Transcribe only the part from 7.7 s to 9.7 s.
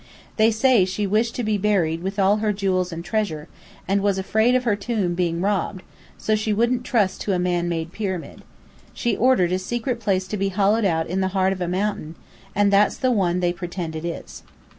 pyramid. She ordered a